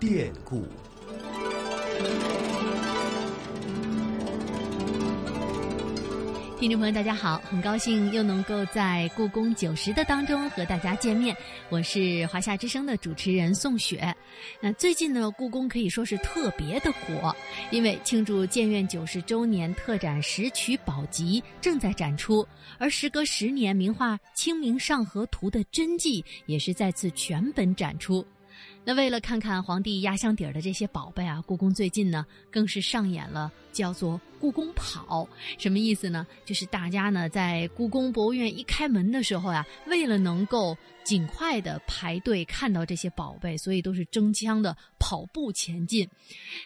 [0.00, 0.66] 变故。
[6.58, 11.36] 听众朋友，大家好，很高兴又能够在故宫九十的当中和大家见面，
[11.68, 14.14] 我是华夏之声的主持人宋雪。
[14.60, 17.34] 那最近呢，故宫可以说是特别的火，
[17.70, 22.46] 因为庆祝建院九十周年，特展《石渠宝笈》正在展出，
[22.78, 28.24] 而时隔十年，名画《清明上河图》的真迹也是再次全本展出。
[28.84, 34.20] 那为了看看皇帝压箱底儿的这些宝贝啊，故宫最近呢更是上演了叫做。
[34.40, 36.26] 故宫跑什么意思呢？
[36.46, 46.08] 就是大家呢在故宫博物院一开门的时候呀，为了能够尽快的排队看到这些宝贝，所以都是争枪的跑步前进。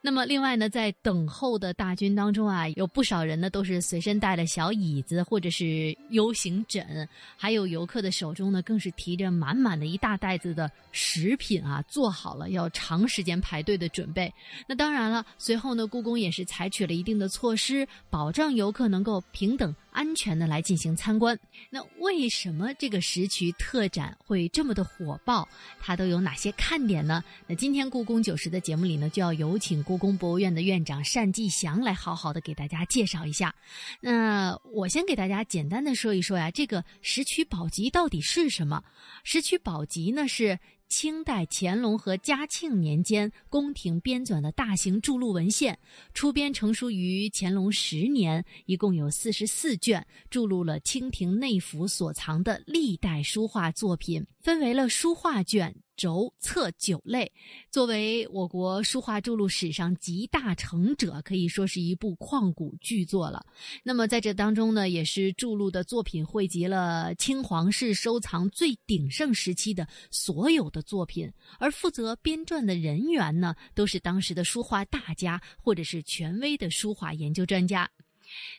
[0.00, 14.32] 那么另外呢，在等候的大军当中啊，有不少人呢都是随身带了小椅子或者是 U 型枕，还有游客的手中呢更是提着满满的一大袋子的食品啊，做好了要长时间排队的准备。
[14.66, 17.59] 那当然了，随后呢，故宫也是采取了一定的措施。
[17.60, 21.38] 师保障游客能够平等安全的来进行参观。
[21.68, 25.46] 那为什么这个石渠特展会这么的火爆？
[25.78, 27.22] 它都有哪些看点呢？
[27.46, 33.54] 那今天故宫九十的节目里呢，就要有请故宫博物院的院长单霁翔来好好的给大家介绍一下。
[34.00, 38.82] 那我先给大家简单的说一说呀，这个石渠宝笈到底是什么？
[39.22, 40.58] 石渠宝笈呢是。
[40.90, 45.78] 清代乾隆和嘉庆年间宫廷编纂的大型著录文献，
[46.12, 55.74] 出编成书于乾隆十年，一共有四十四卷，著录了清廷内府所藏的历代书画作品，分为了书画卷。
[55.96, 57.30] 轴册九类，
[57.70, 63.44] 作为我国书画著录史上集大成者，可以说是一部旷古巨作了。
[63.82, 77.90] 那么在这当中呢，也是著录的作品汇集了清皇室收藏最鼎盛时期的所有的作品，而负责编撰的人员呢，都是当时的书画大家或者是权威的书画研究专家。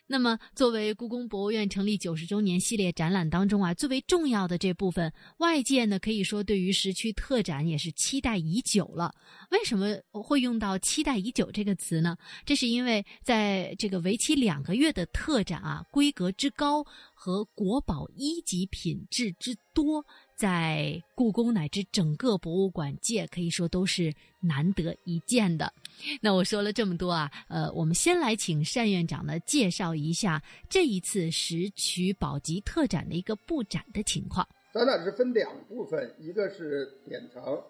[0.08, 9.14] 那么，作为故宫博物院成立九十周年系列展览当中啊，最为重要的这部分，外界呢可以说对于时区特展也是期待已久了。
[9.52, 12.18] 为什么会用到“期待已久”这个词呢？
[12.46, 16.86] 这是因为在这个为期两个月的特展啊，规格之高
[17.24, 20.04] 和国宝一级品质之多。
[20.36, 25.72] 在故宫乃至整个博物馆界，可以说都是难得一见的。
[26.20, 34.48] 那我说了这么多啊，呃，我们先来请单院长呢介绍一下这一次石渠宝笈特展的一个布展的情况。
[34.74, 37.64] 展览是分两部分，一个是典藏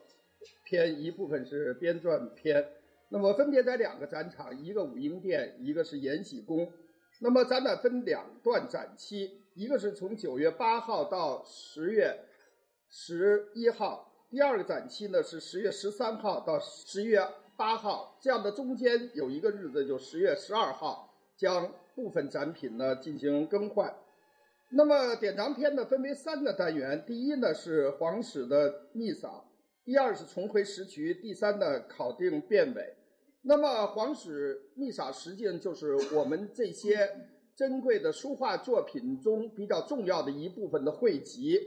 [0.63, 2.66] 篇，一部分是编撰篇。
[3.09, 6.72] 那么分别在两个展场，一个武英殿，一个是延禧宫。
[7.19, 12.25] 那么展览分两段展期，一个是从九月八号到十月。
[12.94, 17.25] 十一号，第二个展期呢是十月十三号到十月
[17.56, 23.95] 八号，这样的中间有一个日子就十月十二号，将部分展品呢进行更换。
[24.72, 29.45] 那么典藏篇呢分为三个单元，第一呢是皇室的秘赏，
[29.85, 32.94] 第二是重回时渠，第三呢考定变伪。
[33.44, 37.09] 那么皇室秘赏实际上就是我们这些
[37.56, 41.59] 珍贵的书画作品中比较重要的一部分的汇集。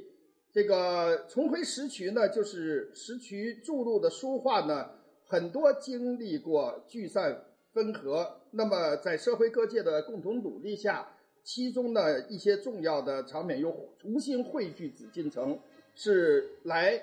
[0.53, 4.91] 这个重回石渠呢，就是石渠注入的书画呢，
[5.27, 8.41] 很多经历过聚散分合。
[8.53, 11.09] 那么在社会各界的共同努力下，
[11.43, 15.59] 其中的一些重要的场面又重新汇聚紫禁城，
[15.97, 17.03] 是来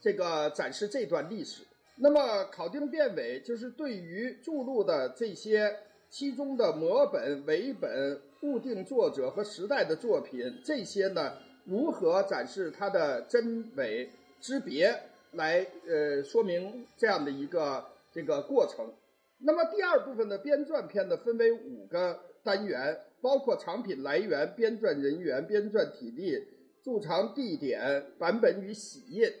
[0.00, 1.64] 这个展示这段历史。
[1.96, 5.76] 那么考定变伪，就是对于注入的这些
[6.12, 11.32] 其中的摹本、伪本、固定作者和时代的作品，这些呢。
[11.64, 14.92] 如何展示它的真伪之别，
[15.30, 18.92] 来呃说明这样的一个这个过程。
[19.38, 26.36] 那么第二部分的编撰篇呢，分为五个单元，包括藏品来源、编撰人员、编撰体例、
[26.82, 29.32] 贮藏地点、版本与洗印。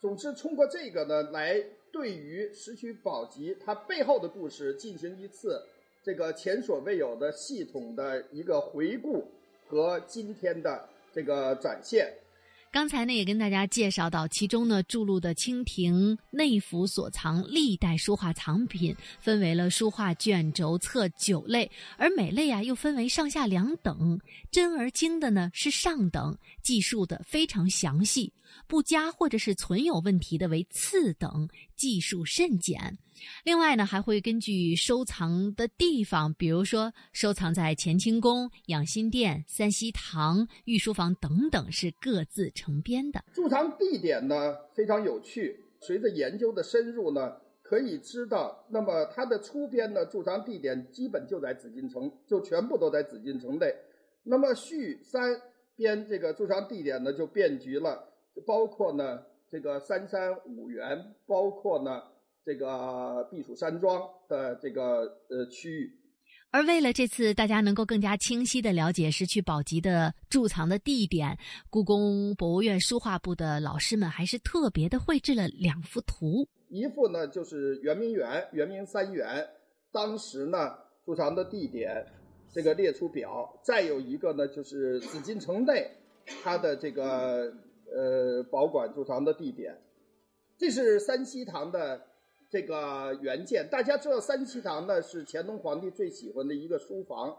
[0.00, 1.62] 总之，通过这个呢，来
[1.92, 5.62] 对于石渠宝笈它背后的故事进行一次
[6.06, 9.26] 这个前所未有的系统的一个回顾
[9.66, 10.88] 和今天的。
[11.12, 12.12] 这个展现，
[12.70, 24.20] 刚才呢也跟大家介绍到，其中呢注入的清廷内府所藏历代书画藏品，分为了书画卷轴册九类，而每类啊又分为上下两等，
[24.50, 28.30] 真而精的呢是上等，记述的非常详细；
[28.68, 32.98] 不佳或者是存有问题的为次等，记述甚简。
[33.44, 43.22] 另外呢，还会根据收藏的地方，比如说收藏在乾清宫、养心殿、三希堂、御书房等等，是各自成编的。
[43.32, 53.74] 贮藏地点呢非常有趣，随着研究的深入呢，可以知道，那么它的出编呢驻藏地点基本就在紫禁城，就全部都在紫禁城内。
[54.22, 55.40] 那么续三
[55.76, 58.12] 编这个驻藏地点呢就遍及了，
[58.46, 62.02] 包括呢这个三山五园，包括呢
[62.46, 65.90] 这个避暑山庄的这个呃区域。
[66.52, 71.36] 而为了这次大家能够更加清晰的了解石渠宝笈的贮藏的地点，
[71.68, 76.48] 故宫博物院书画部的老师们还是特别的绘制了两幅图。
[76.68, 79.44] 一幅呢就是圆明园、圆明三园，
[79.90, 82.06] 当时呢贮藏的地点，
[82.52, 83.28] 这个列出表；
[83.64, 85.90] 再有一个呢就是紫禁城内
[86.44, 87.52] 它的这个
[87.92, 89.76] 呃保管贮藏的地点。
[90.56, 92.00] 这是三希堂的
[92.48, 93.68] 这个原件。
[93.68, 97.36] 大家知道三希堂呢是乾隆皇帝最喜欢的一个书房，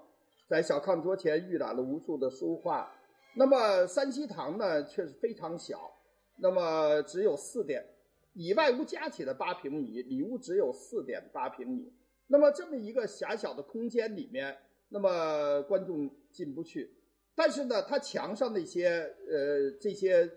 [0.48, 2.92] 在小炕桌前预览了无数的书画。
[3.36, 5.92] 那么三希堂呢却是非常小，
[6.38, 7.86] 那么只有四点。
[8.34, 11.92] 里外屋加起来八平米，里屋只有四点八平米。
[12.28, 14.56] 那么这么一个狭小的空间里面，
[14.90, 16.94] 那么观众进不去。
[17.34, 18.90] 但是呢，它墙上那些
[19.30, 20.30] 呃这些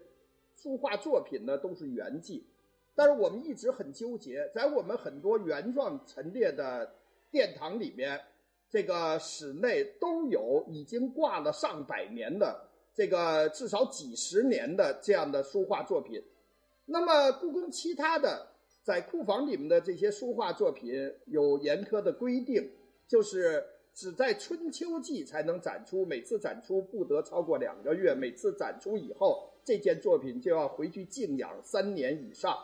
[0.55, 2.47] 书画作品呢都是原迹。
[3.00, 6.87] 但是我们一直很纠结，在我们很多原状陈列的
[7.31, 8.20] 殿堂里面，
[8.69, 16.23] 这个室内都有已经挂了上百年的这个至少几十年的这样的书画作品。
[16.85, 18.47] 那么，故宫其他的
[18.82, 20.93] 在库房里面的这些书画作品
[21.25, 22.70] 有严苛的规定，
[23.08, 23.64] 就是
[23.94, 32.55] 只在春秋季才能展出，每次展出不得超过两个月，每次展出以后，这件作品就要回去静养三年以上。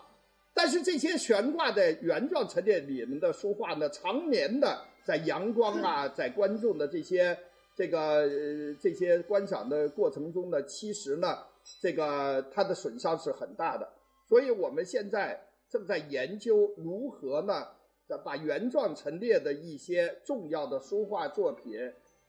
[0.57, 7.39] 但是这些悬挂在原状陈列里面的书画呢，常年的在阳光啊， 在观众的这些
[7.77, 11.37] 这个呃这些观赏的过程中呢，其实呢，
[11.83, 13.87] 这个它的损伤是很大的。
[14.27, 15.39] 所以我们现在
[15.69, 17.67] 正在研究如何呢，
[18.25, 21.75] 把原状陈列的一些重要的书画作品，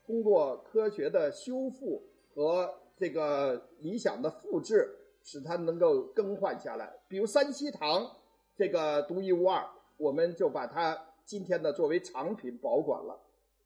[0.05, 2.03] 通过科学的修复
[2.35, 4.93] 和这个理想的复制，
[5.29, 6.89] 使它能够更换下来。
[7.09, 8.09] 比如三希堂
[8.57, 9.61] 这个独一无二，
[9.97, 13.19] 我们就把它今天呢作为藏品保管了，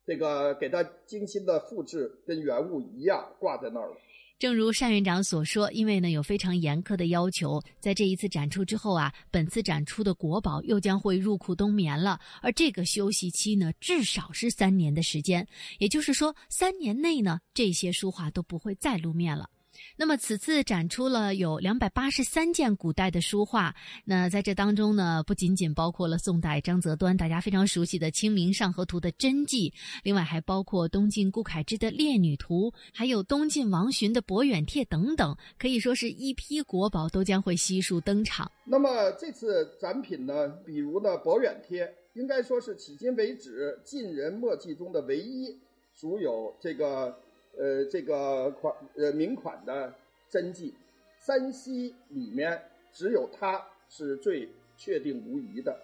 [0.03, 3.95] 这个给它精心的复制，跟原物一样挂在那儿了。
[4.39, 12.19] 正如单院长所说，因为呢有非常严苛的要求，在这一次展出之后啊，本次展出的国宝又将会入库冬眠了。
[12.41, 15.47] 而这个休息期呢，至少是三年的时间，
[15.77, 19.47] 也就是说，三年内呢，这些书画都不会再露面了。
[19.97, 23.73] 那么此次展出了有两百八十三件古代的书画，
[24.03, 29.73] 那在这当中呢，不仅仅包括了宋代张择端大家非常熟悉的《清明上河图》的真迹，
[30.03, 38.51] 另外还包括东晋顾恺之的《列女图》，还有东晋王洵的《博远帖》等等，可以说是一批国宝都将会悉数登场。
[38.65, 45.57] 那么这次展品呢，比如呢《博远帖》，应该说是迄今为止晋人墨迹中的唯一
[45.93, 47.17] 属有这个。
[47.57, 49.93] 呃，这个款呃名款的
[50.29, 50.73] 真迹，
[51.19, 52.59] 山西里面
[52.93, 55.77] 只有它是最确定无疑的。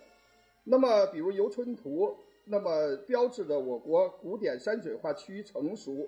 [0.63, 2.05] 那么，比如《游春图》，
[2.45, 5.91] 那么标志着我国古典山水画趋于成熟。《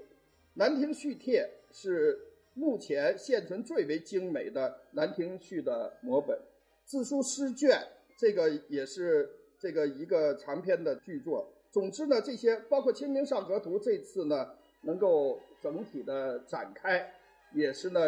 [0.56, 1.48] 兰亭序帖》
[1.78, 2.18] 是
[2.54, 6.40] 目前现存最为精美的《兰亭序》的摹本。
[6.86, 7.86] 自书诗卷，
[8.18, 11.46] 这个也是这个一个长篇的巨作。
[11.70, 15.38] 总之呢，这些包括《清明上河图》，这次呢能够。
[15.62, 17.12] 整体的展开
[17.54, 18.02] 也是呢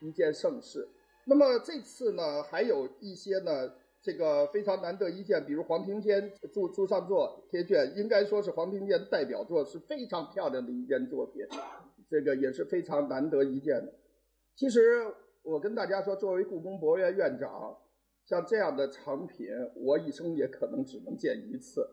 [0.00, 0.88] 一件盛事。
[1.24, 11.46] 那么这次呢，还有一些呢，这个非常难得一见，比如黄庭坚注注上作贴卷，应该说是黄庭坚代表作，是非常漂亮的一件作品，
[12.08, 13.92] 这个也是非常难得一见的。
[14.56, 15.06] 其实
[15.42, 17.76] 我跟大家说，作为故宫博物院院长，
[18.24, 21.86] 像这样的藏品，我一生也可能只能见一次。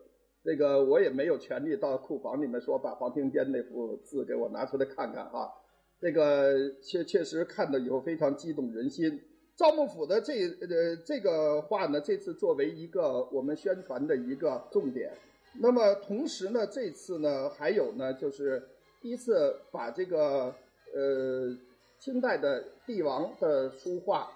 [0.46, 5.52] 这个我也没有权利到库房里面说把黄庭坚那幅字给我拿出来看看哈，
[6.00, 9.20] 这个确确实看到以后非常激动人心。
[9.58, 15.12] 赵幕府的这呃这个画呢，这次作为一个我们宣传的一个重点。
[15.60, 18.62] 那么同时呢，这次呢还有呢就是
[19.02, 20.54] 第一次把这个
[20.94, 21.58] 呃
[21.98, 24.30] 清代的帝王的书画，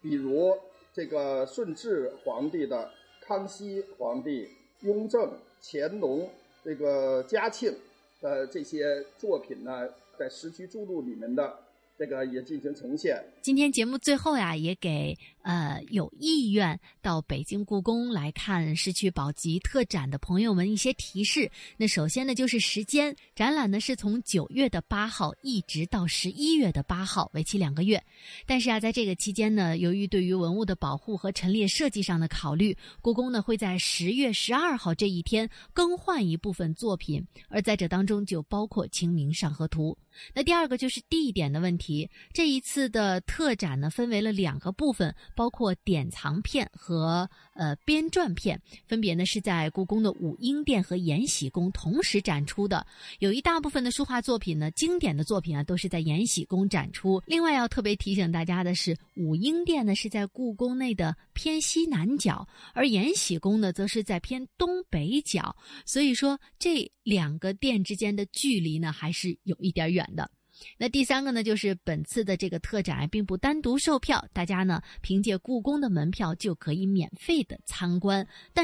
[0.00, 0.54] 比如
[0.92, 2.88] 这个顺治皇帝的、
[3.22, 4.46] 康熙皇帝、
[4.82, 5.32] 雍正。
[5.62, 6.30] 乾隆、
[6.64, 7.74] 这个嘉庆
[8.20, 9.88] 的这些作品呢，
[10.18, 11.58] 在《石渠注录》里面的
[11.98, 13.20] 这个也进行呈现。
[13.42, 21.50] 今天节目最后呀，也给呃有意愿到北京故宫来看市区宝鸡特展的朋友们一些提示。
[21.76, 28.00] 那首先呢，就是时间，展览呢是从九月的八号一直到十一月的八号，为期两个月。
[28.46, 39.98] 但是啊，在这个期间呢，由于对于文物的保护和陈列设计上的考虑，故宫呢会在十月十二号这一天更换一部分作品，而在这当中就包括《清明上河图》。
[40.34, 42.08] 那第二个就是地点的问题题。
[42.34, 52.86] 这一次的特展呢，分为了两个部分，包括典藏片和呃编撰片，分别呢是在故宫的武英殿和延禧宫同时展出的。
[53.20, 57.22] 有一大部分的书画作品呢，经典的作品啊，都是在延禧宫展出。
[57.26, 65.56] 另外要特别提醒大家的是，武英殿呢是在故宫内的偏西南角，而延禧宫呢则是在偏东北角。
[65.86, 70.04] 所以说，这两个殿之间的距离呢，还是有一点远。
[70.16, 70.28] 的，
[70.76, 78.56] 那第三个呢，就是本次的这个特展并不单独售票，大家呢凭借故宫的门票就可以免费的参观，但。